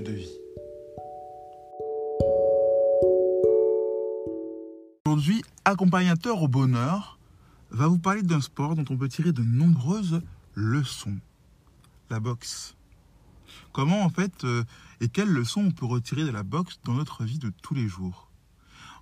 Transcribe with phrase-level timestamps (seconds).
[0.00, 0.38] de vie.
[5.04, 7.18] Aujourd'hui, accompagnateur au bonheur
[7.70, 10.22] va vous parler d'un sport dont on peut tirer de nombreuses
[10.54, 11.18] leçons.
[12.10, 12.74] La boxe.
[13.72, 14.64] Comment en fait euh,
[15.00, 17.88] et quelles leçons on peut retirer de la boxe dans notre vie de tous les
[17.88, 18.30] jours?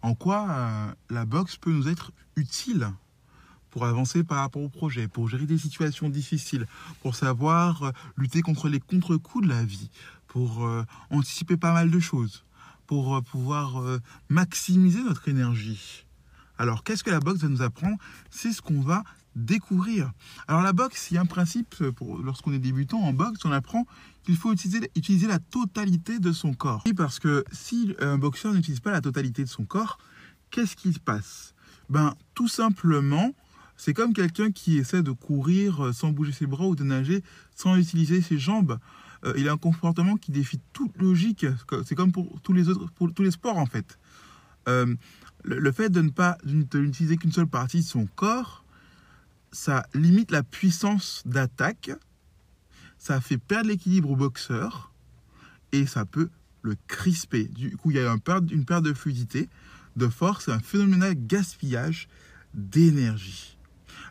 [0.03, 2.89] En quoi euh, la boxe peut nous être utile
[3.71, 6.67] pour avancer par rapport au projet, pour gérer des situations difficiles,
[7.03, 9.91] pour savoir euh, lutter contre les contre-coups de la vie,
[10.31, 12.45] pour euh, anticiper pas mal de choses,
[12.87, 16.07] pour euh, pouvoir euh, maximiser notre énergie.
[16.57, 17.97] Alors, qu'est-ce que la boxe nous apprendre
[18.31, 19.03] C'est ce qu'on va
[19.35, 20.13] découvrir.
[20.47, 21.75] Alors, la boxe, il y a un principe,
[22.23, 23.87] lorsqu'on est débutant en boxe, on apprend
[24.23, 26.85] qu'il faut utiliser, utiliser la totalité de son corps.
[26.97, 29.99] Parce que si un boxeur n'utilise pas la totalité de son corps,
[30.51, 31.55] qu'est-ce qui se passe?
[31.89, 33.33] Ben, tout simplement,
[33.77, 37.25] c'est comme quelqu'un qui essaie de courir sans bouger ses bras ou de nager
[37.57, 38.79] sans utiliser ses jambes.
[39.25, 41.47] Euh, il a un comportement qui défie toute logique.
[41.85, 43.99] C'est comme pour tous les autres, pour tous les sports en fait.
[44.69, 44.95] Euh,
[45.45, 48.65] le, fait de ne pas de n'utiliser qu'une seule partie de son corps,
[49.53, 51.91] ça limite la puissance d'attaque,
[52.99, 54.93] ça fait perdre l'équilibre au boxeur
[55.73, 56.29] et ça peut
[56.63, 57.45] le crisper.
[57.45, 59.49] Du coup, il y a un perte- une perte de fluidité,
[59.97, 62.09] de force un phénoménal gaspillage
[62.55, 63.57] d'énergie.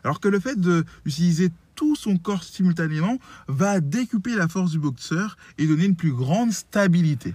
[0.02, 1.50] Alors que le fait d'utiliser
[1.80, 3.18] tout son corps simultanément
[3.48, 7.32] va décupler la force du boxeur et donner une plus grande stabilité.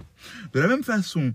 [0.52, 1.34] De la même façon,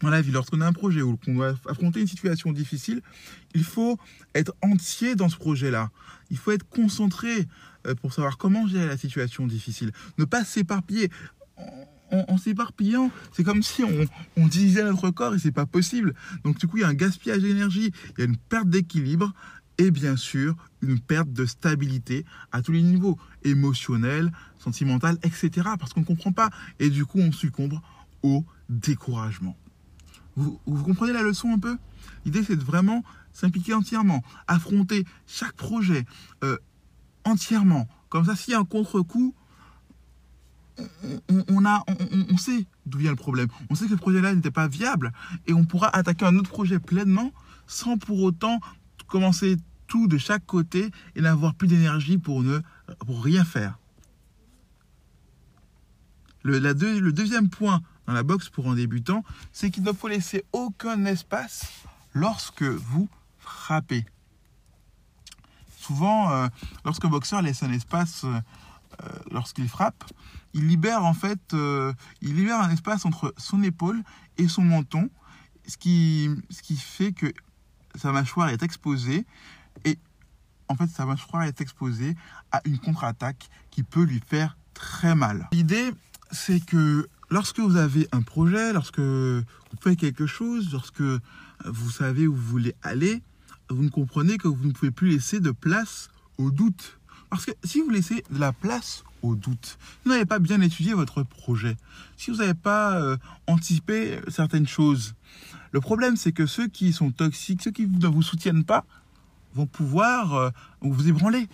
[0.00, 3.02] dans la vie, lorsqu'on a un projet ou qu'on doit affronter une situation difficile,
[3.54, 3.98] il faut
[4.34, 5.90] être entier dans ce projet-là.
[6.30, 7.46] Il faut être concentré
[7.86, 9.92] euh, pour savoir comment gérer la situation difficile.
[10.16, 11.10] Ne pas s'éparpiller.
[12.10, 14.06] En s'éparpillant, c'est comme si on,
[14.36, 16.14] on divisait notre corps et c'est pas possible.
[16.44, 19.34] Donc du coup, il y a un gaspillage d'énergie, il y a une perte d'équilibre
[19.78, 25.50] et bien sûr une perte de stabilité à tous les niveaux, émotionnel, sentimental, etc.
[25.78, 27.80] Parce qu'on ne comprend pas et du coup on succombe
[28.22, 29.56] au découragement.
[30.36, 31.76] Vous, vous comprenez la leçon un peu?
[32.24, 36.04] L'idée c'est de vraiment s'impliquer entièrement, affronter chaque projet
[36.44, 36.56] euh,
[37.24, 37.88] entièrement.
[38.08, 39.34] Comme ça, s'il y a un contre-coup,
[41.48, 41.94] on, a, on,
[42.30, 43.48] on- sait d'où vient le problème.
[43.70, 45.12] On sait que le projet-là n'était pas viable
[45.46, 47.32] et on pourra attaquer un autre projet pleinement
[47.66, 48.60] sans pour autant
[49.14, 52.58] commencer tout de chaque côté et n'avoir plus d'énergie pour ne
[53.06, 53.78] pour rien faire.
[56.42, 56.58] Le,
[57.12, 61.84] deuxième point dans la boxe pour un débutant, c'est qu'il ne faut laisser aucun espace
[62.12, 63.08] lorsque vous
[63.38, 64.04] frappez.
[65.78, 66.48] Souvent, euh,
[66.84, 68.40] lorsqu'un boxeur laisse un espace euh,
[69.04, 70.02] euh, lorsqu'il frappe,
[70.54, 74.02] il libère en fait, euh, un espace entre son épaule
[74.38, 75.08] et son menton,
[75.68, 77.32] ce qui fait que
[77.94, 79.26] sa mâchoire est exposée
[79.84, 79.98] et
[80.68, 82.16] en fait sa mâchoire est exposée
[82.52, 85.48] à une contre-attaque qui peut lui faire très mal.
[85.52, 85.92] L'idée
[86.30, 89.44] c'est que lorsque vous avez un projet, lorsque vous
[89.80, 91.02] faites quelque chose, lorsque
[91.64, 93.22] vous savez où vous voulez aller,
[93.70, 96.98] vous ne comprenez que vous ne pouvez plus laisser de place au doute.
[97.34, 100.94] Parce que si vous laissez de la place au doute, vous n'avez pas bien étudié
[100.94, 101.76] votre projet,
[102.16, 103.16] si vous n'avez pas euh,
[103.48, 105.16] anticipé certaines choses,
[105.72, 108.84] le problème c'est que ceux qui sont toxiques, ceux qui ne vous soutiennent pas,
[109.52, 110.50] vont pouvoir euh,
[110.80, 111.48] vous ébranler.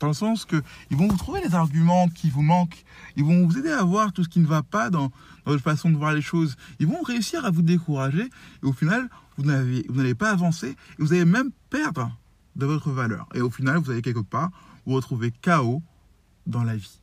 [0.00, 0.60] Dans le sens que
[0.90, 2.82] ils vont vous trouver les arguments qui vous manquent.
[3.14, 5.12] Ils vont vous aider à voir tout ce qui ne va pas dans,
[5.44, 6.56] dans votre façon de voir les choses.
[6.80, 8.24] Ils vont réussir à vous décourager.
[8.24, 9.08] Et au final,
[9.38, 10.70] vous n'allez pas avancer.
[10.70, 12.10] Et vous allez même perdre
[12.56, 13.28] de votre valeur.
[13.36, 14.50] Et au final, vous allez quelque part
[14.86, 15.82] vous retrouver KO
[16.46, 17.00] dans la vie.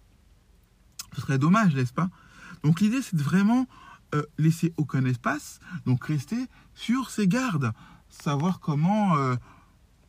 [1.13, 2.09] Ce serait dommage, n'est-ce pas?
[2.63, 3.67] Donc l'idée, c'est de vraiment
[4.15, 5.59] euh, laisser aucun espace.
[5.85, 7.71] Donc rester sur ses gardes.
[8.09, 9.35] Savoir comment euh,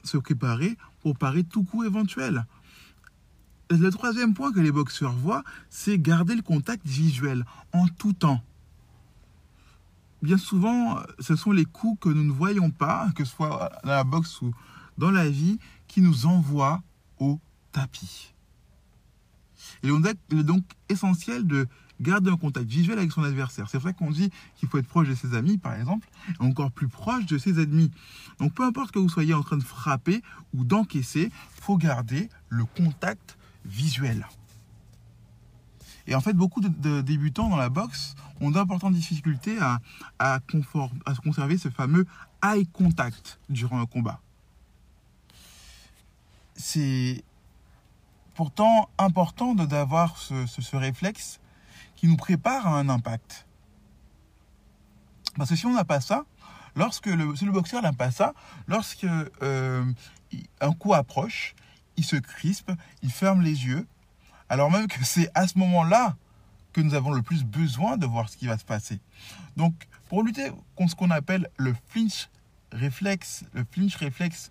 [0.05, 2.47] se préparer pour parer tout coup éventuel.
[3.71, 8.43] le troisième point que les boxeurs voient, c'est garder le contact visuel en tout temps.
[10.23, 13.91] Bien souvent, ce sont les coups que nous ne voyons pas, que ce soit dans
[13.91, 14.53] la boxe ou
[14.99, 15.59] dans la vie,
[15.89, 16.83] qui nous envoient
[17.19, 17.41] au
[17.73, 18.35] tapis.
[19.83, 21.67] Il est donc essentiel de
[22.01, 23.69] garder un contact visuel avec son adversaire.
[23.69, 26.09] C'est vrai qu'on dit qu'il faut être proche de ses amis, par exemple,
[26.41, 27.91] et encore plus proche de ses ennemis.
[28.39, 30.23] Donc peu importe que vous soyez en train de frapper
[30.55, 34.27] ou d'encaisser, il faut garder le contact visuel.
[36.07, 39.81] Et en fait, beaucoup de, débutants dans la boxe ont d'importantes difficultés à,
[40.19, 42.07] à, à conserver ce fameux
[42.43, 44.21] eye contact durant un combat.
[46.57, 47.23] C'est
[48.35, 51.41] pourtant important d'avoir ce, ce, réflexe
[51.97, 53.47] qui nous prépare à un impact.
[55.37, 56.25] Parce que si on n'a pas ça,
[56.77, 58.35] lorsque le, si le boxeur n'a pas ça,
[58.67, 59.05] lorsque
[59.43, 59.85] euh,
[60.61, 61.55] un coup approche,
[61.97, 62.73] il se crispe,
[63.03, 63.87] il ferme les yeux,
[64.49, 66.17] alors même que c'est à ce moment-là
[66.73, 69.01] que nous avons le plus besoin de voir ce qui va se passer.
[69.57, 69.75] Donc,
[70.09, 72.29] pour lutter contre ce qu'on appelle le flinch
[72.73, 74.51] réflexe, le flinch réflexe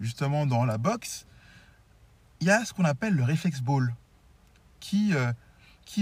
[0.00, 1.26] justement dans la boxe,
[2.40, 3.94] il y a ce qu'on appelle le réflexe ball
[4.80, 5.32] qui, euh,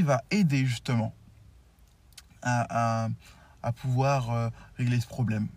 [0.05, 1.14] va aider justement
[2.43, 3.08] à,
[3.76, 5.49] pouvoir euh, régler ce problème.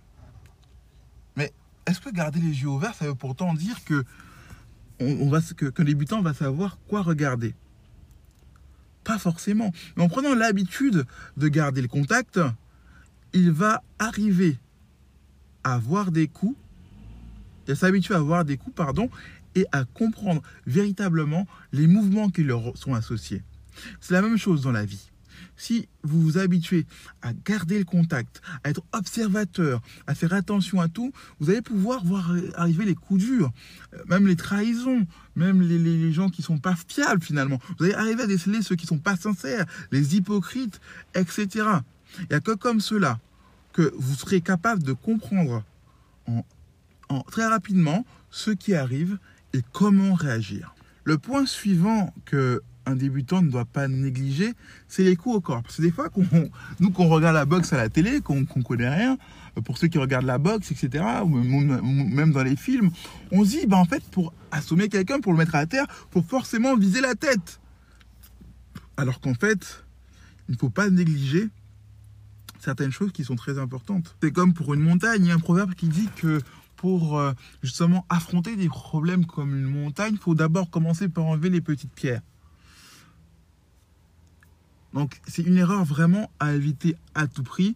[1.35, 1.51] Mais
[1.85, 4.05] est-ce que garder les yeux ouverts, ça veut pourtant dire que
[4.99, 7.55] on, va, qu'un débutant va savoir quoi regarder?
[9.03, 9.71] Pas forcément.
[9.95, 11.05] Mais en prenant l'habitude
[11.37, 12.39] de garder le contact,
[13.33, 14.57] il va arriver
[15.63, 16.55] à voir des coups,
[17.67, 19.09] il s'habituer à voir des coups, pardon,
[19.55, 23.43] et à comprendre véritablement les mouvements qui leur sont associés.
[23.99, 25.11] C'est la même chose dans la vie.
[25.57, 26.85] Si vous vous habituez
[27.21, 32.03] à garder le contact, à être observateur, à faire attention à tout, vous allez pouvoir
[32.03, 33.51] voir arriver les coups durs,
[33.93, 35.05] euh, même les trahisons,
[35.35, 37.59] même les, gens qui sont pas fiables finalement.
[37.77, 40.81] Vous allez arriver à déceler ceux qui sont pas sincères, les hypocrites,
[41.15, 41.47] etc.
[42.19, 43.19] Il n'y a que comme cela
[43.71, 45.63] que vous serez capable de comprendre
[47.27, 49.17] très rapidement ce qui arrive
[49.53, 50.75] et comment réagir.
[51.03, 54.53] Le point suivant que un débutant ne doit pas négliger,
[54.87, 55.61] c'est les coups au corps.
[55.61, 56.09] Parce que des fois,
[56.79, 59.17] nous, qu'on regarde la boxe à la télé, qu'on ne connaît rien,
[59.65, 62.89] pour ceux qui regardent la boxe, etc., ou même dans les films,
[63.31, 66.23] on se dit, ben, en fait, pour assommer quelqu'un, pour le mettre à terre, faut
[66.23, 67.59] forcément viser la tête.
[68.97, 69.85] Alors qu'en fait,
[70.49, 71.49] il ne faut pas négliger
[72.59, 74.15] certaines choses qui sont très importantes.
[74.21, 76.41] C'est comme pour une montagne, il y a un proverbe qui dit que
[76.81, 81.51] pour euh, justement affronter des problèmes comme une montagne, il faut d'abord commencer par enlever
[81.51, 82.23] les petites pierres.
[84.91, 87.75] Donc c'est une erreur vraiment à éviter à tout prix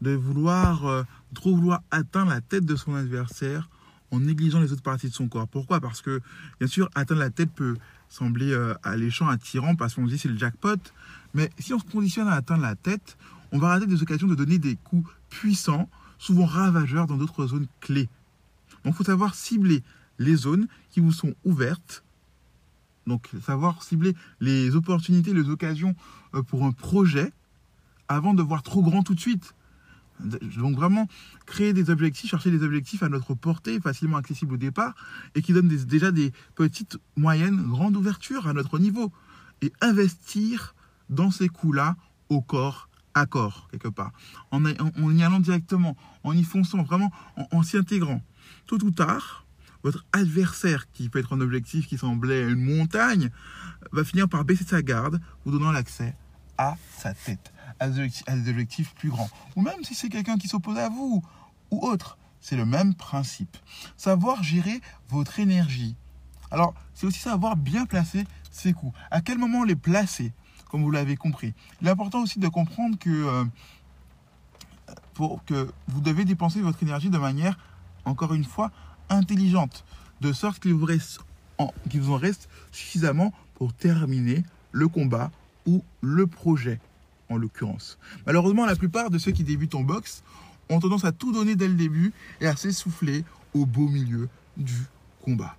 [0.00, 1.02] de vouloir euh,
[1.34, 3.68] trop vouloir atteindre la tête de son adversaire
[4.10, 5.48] en négligeant les autres parties de son corps.
[5.48, 5.78] Pourquoi?
[5.78, 6.22] Parce que
[6.58, 7.76] bien sûr atteindre la tête peut
[8.08, 10.80] sembler euh, alléchant, attirant parce qu'on dit c'est le jackpot,
[11.34, 13.18] mais si on se conditionne à atteindre la tête,
[13.52, 17.66] on va rater des occasions de donner des coups puissants, souvent ravageurs dans d'autres zones
[17.80, 18.08] clés.
[18.86, 19.82] Donc il faut savoir cibler
[20.20, 22.04] les zones qui vous sont ouvertes.
[23.08, 25.96] Donc savoir cibler les opportunités, les occasions
[26.34, 27.32] euh, pour un projet
[28.06, 29.56] avant de voir trop grand tout de suite.
[30.20, 31.08] Donc vraiment
[31.46, 34.94] créer des objectifs, chercher des objectifs à notre portée, facilement accessibles au départ,
[35.34, 39.12] et qui donnent déjà des petites, moyennes, grandes ouvertures à notre niveau.
[39.62, 40.76] Et investir
[41.10, 41.96] dans ces coups-là
[42.28, 44.12] au corps à corps, quelque part.
[44.52, 47.10] En, y allant directement, en y fonçant, vraiment
[47.50, 48.22] en s'y intégrant
[48.66, 49.46] tôt ou tard,
[49.82, 53.30] votre adversaire, qui peut être un objectif qui semblait une montagne,
[53.92, 56.16] va finir par baisser sa garde, vous donnant l'accès
[56.58, 59.30] à sa tête, à des objectifs plus grands.
[59.54, 61.22] Ou même si c'est quelqu'un qui s'oppose à vous,
[61.70, 63.56] ou autre, c'est le même principe.
[63.96, 65.96] Savoir gérer votre énergie.
[66.50, 68.96] Alors, c'est aussi savoir bien placer ses coups.
[69.10, 70.32] À quel moment les placer,
[70.70, 71.54] comme vous l'avez compris.
[71.80, 73.44] Il est important aussi de comprendre que, euh,
[75.14, 77.58] pour que vous devez dépenser votre énergie de manière
[78.06, 78.70] encore une fois,
[79.10, 79.84] intelligente,
[80.22, 81.20] de sorte qu'il vous, reste
[81.58, 85.30] en, vous en reste suffisamment pour terminer le combat
[85.66, 86.80] ou le projet,
[87.28, 87.98] en l'occurrence.
[88.24, 90.22] Malheureusement, la plupart de ceux qui débutent en boxe
[90.70, 94.76] ont tendance à tout donner dès le début et à s'essouffler au beau milieu du
[95.22, 95.56] combat.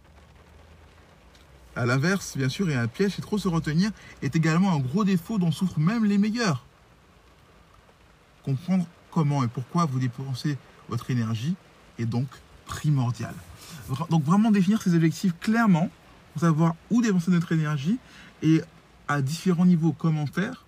[1.75, 5.03] A l'inverse, bien sûr, et un piège, et trop se retenir est également un gros
[5.03, 6.65] défaut dont souffrent même les meilleurs.
[8.43, 10.57] Comprendre comment et pourquoi vous dépensez
[10.89, 11.55] votre énergie
[11.99, 12.27] est donc
[12.65, 13.33] primordial.
[14.09, 15.89] Donc vraiment définir ses objectifs clairement
[16.33, 17.97] pour savoir où dépenser notre énergie
[18.41, 18.61] et
[19.07, 20.65] à différents niveaux comment faire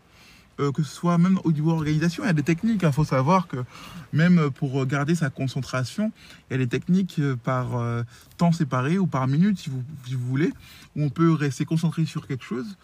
[0.60, 2.84] euh, que ce soit même au niveau organisation, il y a des techniques.
[2.84, 3.64] Il faut savoir que
[4.12, 6.12] même pour garder sa concentration,
[6.50, 8.04] il y a des techniques euh, par euh,
[8.38, 10.52] temps séparé ou par minute, si vous, si vous, voulez,
[10.96, 12.78] où on peut rester concentré sur quelque chose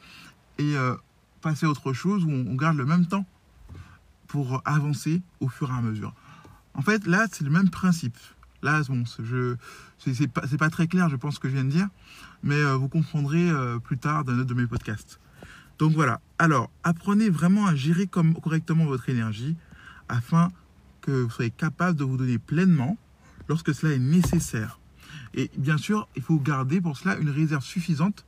[0.58, 0.76] et
[1.42, 3.26] passer à autre chose, où on garde le même temps
[4.28, 6.14] pour avancer au fur et à mesure.
[6.76, 8.18] En fait, là, c'est le même principe.
[8.66, 9.04] Là, bon,
[10.00, 11.88] c'est pas, très clair, je pense, ce que je viens de dire,
[12.42, 13.48] mais vous comprendrez
[13.84, 15.20] plus tard dans un autre de mes podcasts.
[15.78, 16.20] Donc voilà.
[16.40, 19.56] Alors, apprenez vraiment à gérer comme, correctement votre énergie
[20.10, 20.50] afin
[21.02, 22.98] que vous soyez capable de vous donner pleinement
[23.48, 24.80] lorsque cela est nécessaire.
[25.36, 28.26] Et bien sûr, il faut garder pour cela une réserve suffisante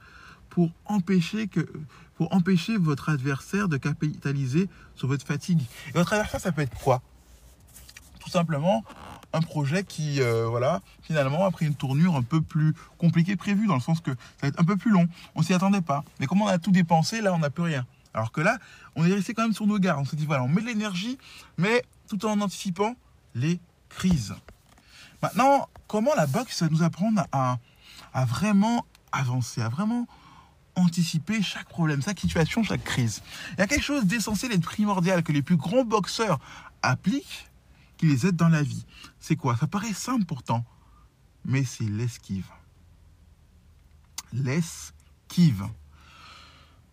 [0.49, 1.67] pour empêcher, que,
[2.15, 5.61] pour empêcher votre adversaire de capitaliser sur votre fatigue.
[5.87, 7.01] Et votre adversaire, ça peut être quoi?
[8.19, 8.83] Tout simplement
[9.33, 13.67] un projet qui, euh, voilà, finalement a pris une tournure un peu plus compliquée prévue,
[13.67, 15.07] dans le sens que ça va être un peu plus long.
[15.35, 16.03] On s'y attendait pas.
[16.19, 17.85] Mais comme on a tout dépensé, là, on n'a plus rien.
[18.13, 18.57] Alors que là,
[18.95, 19.99] on est resté quand même sur nos gardes.
[20.01, 21.17] On s'est dit, voilà, on met de l'énergie,
[21.57, 22.95] mais tout en anticipant
[23.35, 24.33] les crises.
[25.21, 27.59] Maintenant, comment la boxe va nous apprendre à,
[28.13, 30.07] à vraiment avancer, à vraiment
[30.75, 33.21] anticiper chaque problème, chaque situation, chaque crise?
[33.53, 36.39] Il y a quelque chose d'essentiel et de primordial que les plus grands boxeurs
[36.81, 37.46] appliquent
[37.97, 38.85] qui les aide dans la vie.
[39.19, 39.55] C'est quoi?
[39.57, 40.65] Ça paraît simple pourtant,
[41.45, 42.47] mais c'est l'esquive.
[44.33, 45.65] L'esquive.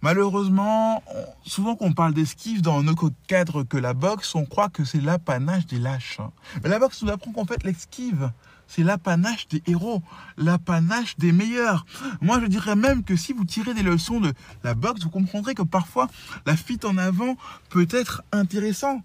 [0.04, 1.02] Malheureusement,
[1.46, 5.00] souvent qu'on parle d'esquive dans un autre cadre que la boxe, on croit que c'est
[5.00, 6.20] l'apanage des lâches.
[6.62, 8.30] Mais la boxe nous apprend qu'en fait l'esquive,
[8.66, 10.02] c'est l'apanage des héros,
[10.36, 11.86] l'apanage des meilleurs.
[12.20, 15.54] Moi, je dirais même que si vous tirez des leçons de la boxe, vous comprendrez
[15.54, 16.08] que parfois
[16.44, 17.36] la fuite en avant
[17.70, 19.02] peut être intéressante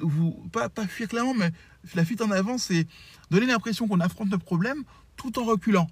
[0.00, 1.52] vous, pas, pas fuir clairement, mais
[1.94, 2.86] la fuite en avant, c'est
[3.30, 4.84] donner l'impression qu'on affronte le problème
[5.16, 5.88] tout en reculant.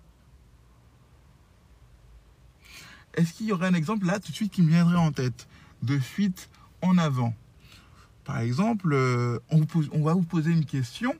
[3.14, 5.48] Est-ce qu'il y aurait un exemple là tout de suite qui me viendrait en tête
[5.82, 6.50] de fuite
[6.82, 7.34] en avant?
[8.24, 11.14] Par exemple, euh, on, va vous poser une question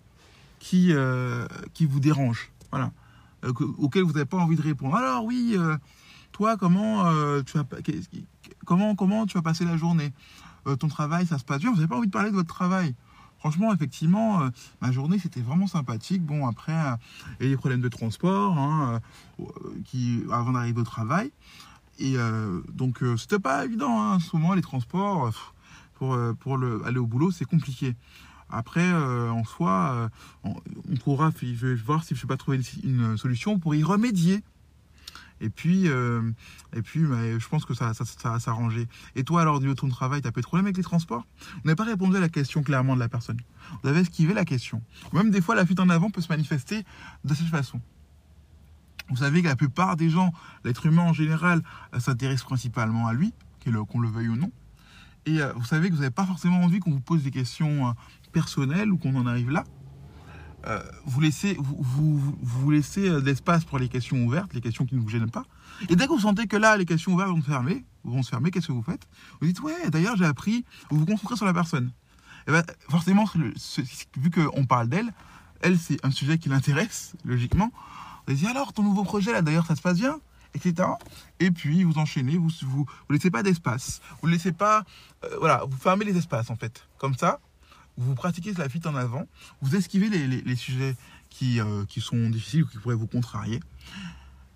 [0.58, 2.92] qui, euh, qui vous dérange, voilà,
[3.44, 4.94] euh, auquel vous n'avez pas envie de répondre.
[4.94, 5.56] Alors oui,
[6.32, 7.10] toi, comment,
[7.44, 7.64] tu as,
[8.66, 10.12] comment, comment tu la journée?
[10.76, 12.94] Ton travail, ça se passe bien, vous n'avez pas envie de parler de votre travail.
[13.38, 14.48] Franchement, effectivement, euh,
[14.80, 16.22] ma journée, c'était vraiment sympathique.
[16.24, 16.96] Bon, après, euh,
[17.40, 19.00] il y a des problèmes de transport hein,
[19.84, 21.30] qui, avant d'arriver au travail.
[22.00, 22.14] Et
[22.72, 24.00] donc, c'était pas évident.
[24.00, 25.32] Hein, souvent, les transports,
[25.94, 27.96] pour, pour le, aller au boulot, c'est compliqué.
[28.50, 30.08] Après, en soi,
[30.44, 30.54] on,
[31.02, 34.44] pourra, je vais voir si je ne peux pas trouver une solution pour y remédier.
[35.40, 36.30] Et puis, euh,
[36.74, 38.88] et puis bah, je pense que ça, ça, ça va s'arranger.
[39.14, 41.26] Et toi, alors, du ton travail, tu as pas de problème avec les transports?
[41.40, 43.38] Vous n'avez pas répondu à la question clairement de la personne.
[43.82, 44.82] Vous avez esquivé la question.
[45.12, 46.84] Même des fois, la fuite en avant peut se manifester
[47.24, 47.80] de cette façon.
[49.10, 50.32] Vous savez que la plupart des gens,
[50.64, 51.62] l'être humain en général,
[51.94, 53.32] euh, s'intéresse principalement à lui,
[53.90, 54.50] qu'on le veuille ou non.
[55.26, 57.94] Et euh, vous savez que vous n'avez pas forcément envie qu'on vous pose des questions
[58.32, 59.64] personnelles ou qu'on en arrive là.
[60.68, 64.94] Euh, vous laissez, vous, vous, laissez euh, l'espace pour les questions ouvertes, les questions qui
[64.94, 65.44] ne vous gênent pas.
[65.88, 68.28] Et dès que vous sentez que là, les questions ouvertes vont se fermer, vont se
[68.28, 69.08] fermer, qu'est-ce que vous faites?
[69.40, 71.90] Vous dites, ouais, d'ailleurs, j'ai appris, vous vous concentrez sur la personne.
[72.46, 73.24] Et ben, forcément,
[74.16, 75.12] vu qu'on parle d'elle,
[75.62, 77.72] elle, c'est un sujet qui l'intéresse, logiquement.
[78.26, 80.20] Vous dites, alors, ton nouveau projet, là, d'ailleurs, ça se passe bien
[80.54, 80.88] etc.
[81.40, 84.84] Et puis vous enchaînez, vous vous, laissez pas d'espace, vous laissez pas,
[85.24, 86.86] euh, voilà, vous fermez les espaces en fait.
[86.98, 87.38] Comme ça,
[87.98, 89.26] vous pratiquez la fuite en avant,
[89.60, 90.96] vous esquivez les, sujets
[91.28, 93.60] qui, euh, qui, sont difficiles ou qui pourraient vous contrarier.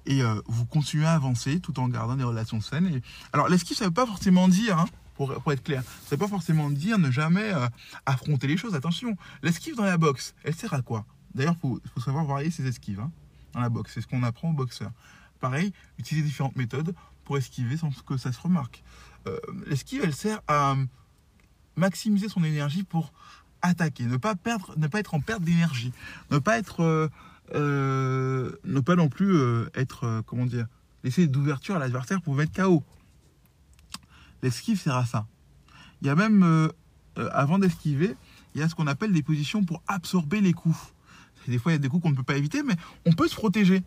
[0.06, 3.00] Et euh, vous continuez à avancer tout en gardant des relations saines.
[3.32, 6.11] Alors l'esquive, ça ne veut pas forcément dire, hein, pour, pour, être clair, ça ne
[6.12, 7.68] veut pas forcément dire ne jamais euh,
[8.06, 8.75] affronter les choses.
[8.75, 11.04] Attention, l'esquive dans la boxe, elle sert à quoi?
[11.34, 13.11] D'ailleurs, il faut, savoir varier ses esquives hein,
[13.54, 13.92] dans la boxe.
[13.94, 14.92] C'est ce qu'on apprend aux boxeurs.
[15.40, 16.94] Pareil, utiliser différentes méthodes
[17.25, 18.84] pour esquiver sans que ça se remarque.
[19.66, 20.76] l'esquive, elle sert à
[21.76, 23.12] maximiser son énergie pour
[23.62, 25.92] attaquer, ne pas perdre, ne pas être en perte d'énergie,
[26.30, 27.08] ne pas être, euh,
[27.54, 30.66] euh, ne pas non plus euh, être, comment dire,
[31.04, 32.82] laisser d'ouverture à l'adversaire pour mettre KO.
[34.42, 35.26] L'esquive sert à ça.
[36.00, 36.68] Il y a même,
[37.16, 38.16] avant d'esquiver,
[38.54, 40.76] il y a ce qu'on appelle des positions pour absorber les coups.
[41.46, 42.74] Des fois, il y a des coups qu'on ne peut pas éviter, mais
[43.06, 43.84] on peut se protéger.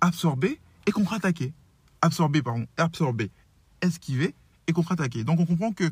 [0.00, 1.52] Absorber et contre-attaquer.
[2.00, 3.30] Absorber, pardon, absorber,
[3.82, 4.34] esquiver
[4.66, 5.24] et contre-attaquer.
[5.24, 5.90] Donc on comprend que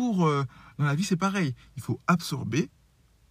[0.00, 0.44] euh,
[0.78, 1.54] dans la vie, c'est pareil.
[1.76, 2.70] Il faut absorber,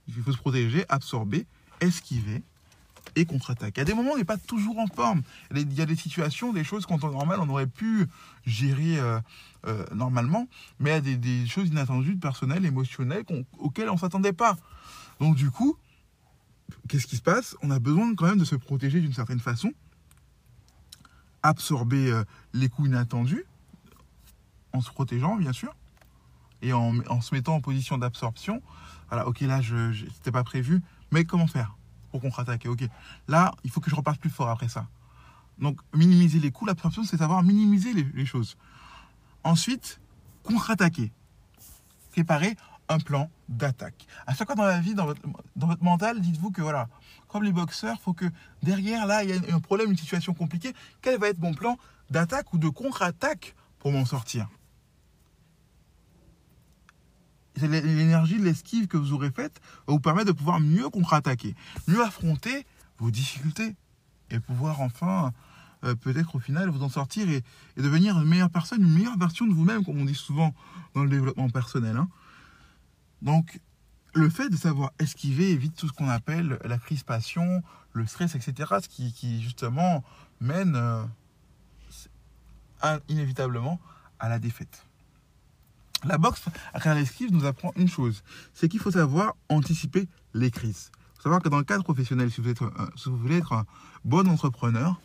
[0.07, 1.45] il faut se protéger, absorber,
[1.79, 2.43] esquiver
[3.15, 3.81] et contre-attaquer.
[3.81, 5.21] À des moments, on n'est pas toujours en forme.
[5.55, 8.07] Il y a des situations, des choses qu'en temps normal, on aurait pu
[8.45, 9.19] gérer euh,
[9.67, 10.47] euh, normalement,
[10.79, 13.25] mais il y a des, choses inattendues, personnelles, émotionnelles,
[13.57, 14.55] auxquelles on ne s'attendait pas.
[15.19, 15.77] Donc du coup,
[16.87, 17.55] qu'est-ce qui se passe?
[17.61, 19.73] On a besoin quand même de se protéger d'une certaine façon,
[21.43, 22.21] absorber
[22.53, 23.45] les coups inattendus,
[24.73, 25.75] en se protégeant, bien sûr,
[26.61, 28.61] et en, se mettant en position d'absorption.
[29.09, 31.75] Voilà, ok, là, je n'était pas prévu, mais comment faire
[32.11, 32.83] pour contre-attaquer Ok,
[33.27, 34.87] là, il faut que je reparte plus fort après ça.
[35.59, 38.57] Donc, minimiser les coûts, l'absorption, c'est savoir minimiser les, les choses.
[39.43, 39.99] Ensuite,
[40.43, 41.11] contre-attaquer.
[42.11, 42.55] Préparer
[42.89, 44.05] un plan d'attaque.
[44.27, 45.21] À chaque fois dans la vie, dans votre,
[45.55, 46.89] dans votre mental, dites-vous que voilà,
[47.27, 48.25] comme les boxeurs, il faut que
[48.63, 50.73] derrière, là, il y a un problème, une situation compliquée.
[51.01, 51.77] Quel va être mon plan
[52.09, 54.49] d'attaque ou de contre-attaque pour m'en sortir?
[57.67, 61.55] L'énergie de l'esquive que vous aurez faite vous permettre de pouvoir mieux contre-attaquer,
[61.87, 62.65] mieux affronter
[62.97, 63.75] vos difficultés
[64.29, 65.33] et pouvoir enfin,
[65.83, 67.43] euh, peut-être au final, vous en sortir et,
[67.77, 70.53] devenir une meilleure personne, une meilleure version de vous-même, comme on dit souvent
[70.93, 71.97] dans le développement personnel.
[71.97, 72.07] Hein.
[73.21, 73.59] Donc,
[74.13, 77.63] le fait de savoir esquiver évite tout ce qu'on appelle la crispation,
[77.93, 80.03] le stress, etc., ce qui, justement
[80.39, 81.03] mène euh,
[83.07, 83.79] inévitablement
[84.19, 84.85] à la défaite.
[86.03, 90.49] La boxe à travers l'esquive nous apprend une chose, c'est qu'il faut savoir anticiper les
[90.49, 90.91] crises.
[90.93, 92.53] Il faut savoir que dans le cadre professionnel, si vous,
[92.95, 93.65] si vous voulez être un
[94.03, 94.99] bon entrepreneur,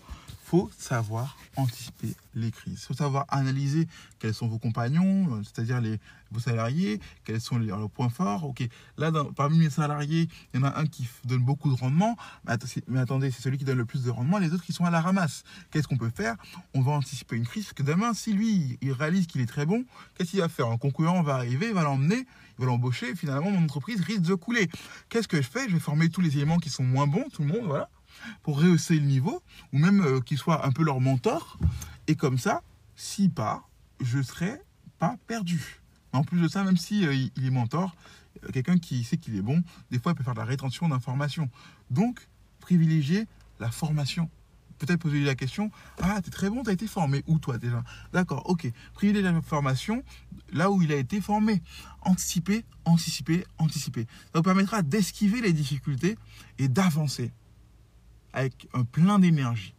[0.47, 2.79] faut savoir anticiper les crises.
[2.83, 3.89] Il faut savoir analyser
[4.21, 5.83] quels sont vos compagnons, euh, c'est-à-dire
[6.31, 8.45] vos salariés, quels sont leurs points forts.
[8.45, 8.63] Ok,
[8.97, 13.01] là, parmi mes salariés, il y en a un qui donne beaucoup de rendement, mais,
[13.01, 15.01] attendez, c'est celui qui donne le plus de rendement, les autres qui sont à la
[15.01, 15.43] ramasse.
[15.73, 16.37] Qu'est-ce qu'on peut faire?
[16.75, 19.67] On va anticiper une crise, parce que demain, si lui, il réalise qu'il est très
[19.67, 19.85] bon,
[20.15, 20.69] qu'est-ce qu'il va faire?
[20.69, 22.25] Un concurrent va arriver, il va l'emmener,
[22.59, 24.71] il va l'embaucher, finalement, mon entreprise risque de couler.
[25.09, 25.69] Qu'est-ce que je fais?
[25.69, 27.89] Je vais former tous les éléments qui sont moins bons, tout le monde, voilà
[28.43, 29.43] pour rehausser le niveau,
[29.73, 31.59] ou même euh, qu'il soit un peu leur mentor.
[32.07, 32.63] Et comme ça,
[32.95, 33.69] s'il part,
[34.01, 34.61] je ne serai
[34.99, 35.81] pas perdu.
[36.13, 37.95] En plus de ça, même si euh, il est mentor,
[38.45, 40.89] euh, quelqu'un qui sait qu'il est bon, des fois il peut faire de la rétention
[40.89, 41.51] d'informations.
[41.91, 42.27] Donc,
[42.61, 43.27] privilégier
[43.61, 44.31] la formation.
[44.79, 45.71] Peut-être poser la question,
[46.03, 47.83] ah, tu es très bon, tu as été formé où toi déjà?
[48.13, 48.71] D'accord, ok.
[48.93, 50.03] Privilégier la formation
[50.53, 51.63] là où il a été formé.
[52.03, 54.07] Anticiper, anticiper, anticiper.
[54.33, 56.19] Ça vous permettra d'esquiver les difficultés
[56.59, 57.33] et d'avancer
[58.37, 59.75] avec un plein d'énergie.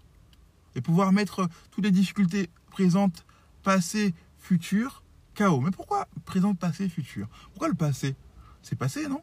[0.76, 3.26] Et pouvoir mettre toutes les difficultés présentes,
[3.64, 5.04] passées, futures,
[5.36, 5.62] chaos.
[5.62, 8.16] Mais pourquoi présente, passé, futur Pourquoi le passé?
[8.62, 9.22] C'est passé, non?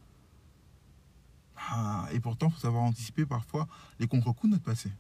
[1.57, 3.67] Ah, Et pourtant, il faut savoir anticiper parfois
[3.99, 4.91] les contre-coups de notre passé.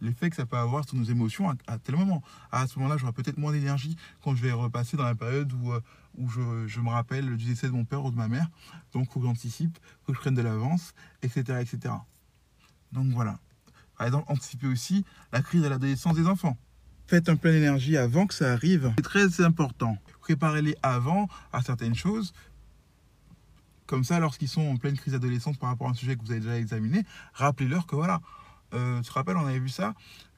[0.00, 2.22] L'effet que ça peut avoir sur nos émotions à, tel moment.
[2.50, 5.72] à ce moment-là, j'aurai peut-être moins d'énergie quand je vais repasser dans la période où,
[5.72, 5.80] euh,
[6.66, 8.48] je, me rappelle du décès de mon père ou de ma mère.
[8.92, 11.94] Donc, il faut que j'anticipe, que je prenne de l'avance, etc., etc.
[12.92, 13.38] Donc voilà.
[13.96, 16.56] Par exemple, anticiper aussi la crise de l'adolescence des enfants.
[17.06, 18.92] Faites un plein d'énergie avant que ça arrive.
[18.96, 19.98] C'est très important.
[20.20, 22.32] Préparez-les avant à certaines choses.
[23.86, 26.30] Comme ça, lorsqu'ils sont en pleine crise d'adolescence par rapport à un sujet que vous
[26.30, 28.20] avez déjà examiné, rappelez-leur que voilà,
[28.72, 29.94] euh, tu te rappelles, on avait vu ça,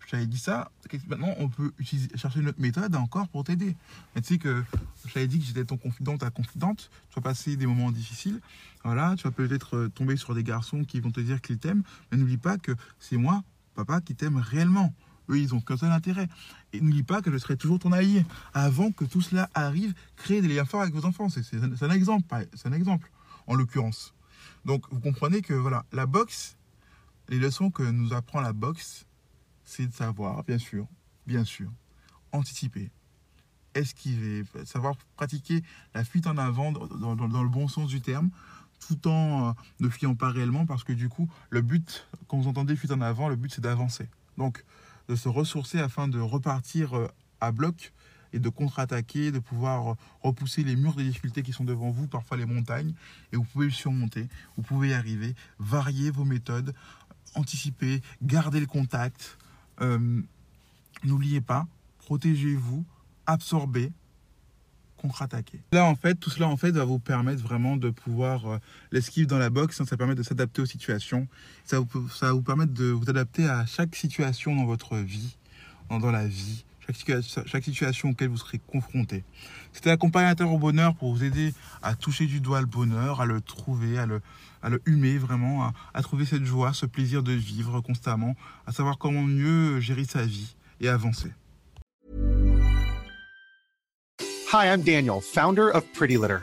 [0.06, 0.70] je t'avais dit ça,
[1.08, 1.72] maintenant on peut
[2.14, 3.76] chercher une autre méthode encore pour t'aider.
[4.16, 4.64] Tu sais que
[5.06, 8.40] je t'avais dit que j'étais ton confident, ta confidente, tu vas passer des moments difficiles,
[8.84, 11.82] voilà, tu vas peut-être euh, tomber sur des garçons qui vont te dire qu'ils t'aiment,
[12.10, 13.42] mais n'oublie pas que c'est moi,
[13.74, 14.92] papa, qui t'aime réellement.
[15.30, 16.28] Eux, ils ont qu'un seul intérêt.
[16.74, 18.26] Et n'oublie pas que je serai toujours ton allié.
[18.52, 21.28] Avant que tout cela arrive, créez des liens forts avec vos enfants.
[21.30, 23.10] C'est un exemple, c'est un exemple,
[23.46, 24.12] en l'occurrence.
[24.64, 26.56] Donc, vous comprenez que voilà, la boxe,
[27.28, 29.06] les leçons que nous apprend la boxe,
[29.64, 30.86] c'est de savoir, bien sûr,
[31.26, 31.70] bien sûr,
[32.32, 32.90] anticiper,
[33.74, 35.62] esquiver, savoir pratiquer
[35.94, 38.30] la fuite en avant dans, le bon sens du terme,
[38.86, 42.48] tout en euh, ne fuyant pas réellement, parce que du coup, le but, quand vous
[42.48, 44.08] entendez fuite en avant, le but c'est d'avancer.
[44.36, 44.64] Donc,
[45.08, 47.08] de se ressourcer afin de repartir euh,
[47.40, 47.92] à bloc
[48.32, 52.08] et de contre-attaquer, de pouvoir euh, repousser les murs des difficultés qui sont devant vous,
[52.08, 52.94] parfois les montagnes,
[53.32, 56.74] et vous pouvez surmonter, vous pouvez y arriver, varier vos méthodes,
[57.34, 59.38] anticiper, garder le contact.
[59.80, 60.22] Euh,
[61.04, 61.66] N'oubliez pas,
[61.98, 62.84] protégez-vous,
[63.26, 63.92] absorbez,
[64.96, 65.60] contre-attaquer.
[65.72, 68.58] Là, en fait, tout cela en fait va vous permettre vraiment de pouvoir euh,
[68.90, 69.82] l'esquive dans la boxe.
[69.84, 71.28] Ça permet de s'adapter aux situations.
[71.64, 71.78] Ça,
[72.14, 75.36] ça va vous permettre de vous adapter à chaque situation dans votre vie,
[75.90, 76.64] dans la vie,
[77.46, 79.24] chaque, situation auquel vous serez confronté.
[79.72, 83.40] C'était accompagnateur au bonheur pour vous aider à toucher du doigt le bonheur, à le
[83.40, 84.20] trouver, à le,
[84.62, 88.34] à le humer vraiment, à trouver cette joie, ce plaisir de vivre constamment,
[88.66, 91.32] à savoir comment mieux gérer sa vie et avancer.
[94.52, 96.42] Hi, I'm Daniel, founder of Pretty Litter.